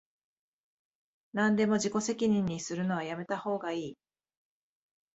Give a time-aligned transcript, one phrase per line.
[1.33, 3.97] なんでも自己責任にするのはやめたほうがいい